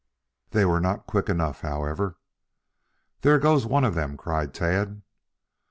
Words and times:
They 0.49 0.65
were 0.65 0.79
not 0.79 1.05
quick 1.05 1.29
enough, 1.29 1.61
however. 1.61 2.17
"There 3.21 3.37
goes 3.37 3.67
one 3.67 3.83
of 3.83 3.93
them!" 3.93 4.17
cried 4.17 4.51
Tad. 4.51 5.03